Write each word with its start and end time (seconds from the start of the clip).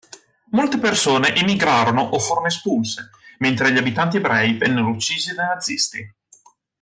Molte 0.53 0.79
persone 0.79 1.35
emigrarono 1.35 2.01
o 2.01 2.17
furono 2.17 2.47
espulse, 2.47 3.11
mentre 3.37 3.71
gli 3.71 3.77
abitanti 3.77 4.17
ebrei 4.17 4.57
vennero 4.57 4.87
uccisi 4.89 5.35
dai 5.35 5.45
nazisti. 5.45 6.15